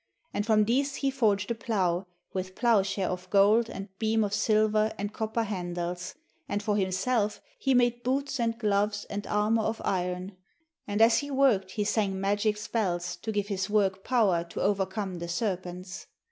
And 0.33 0.47
from 0.47 0.65
these 0.65 0.95
he 0.95 1.11
forged 1.11 1.51
a 1.51 1.53
plough, 1.53 2.07
with 2.33 2.55
ploughshare 2.55 3.07
of 3.07 3.29
gold 3.29 3.69
and 3.69 3.87
beam 3.99 4.23
of 4.23 4.33
silver 4.33 4.91
and 4.97 5.13
copper 5.13 5.43
handles; 5.43 6.15
and 6.49 6.63
for 6.63 6.75
himself 6.75 7.39
he 7.59 7.75
made 7.75 8.01
boots 8.01 8.39
and 8.39 8.57
gloves 8.57 9.05
and 9.11 9.27
armour 9.27 9.61
of 9.61 9.79
iron; 9.85 10.35
and 10.87 11.03
as 11.03 11.19
he 11.19 11.29
worked 11.29 11.73
he 11.73 11.83
sang 11.83 12.19
magic 12.19 12.57
spells 12.57 13.15
to 13.17 13.31
give 13.31 13.49
his 13.49 13.69
work 13.69 14.03
power 14.03 14.43
to 14.45 14.59
overcome 14.59 15.19
the 15.19 15.27
serpents. 15.27 16.07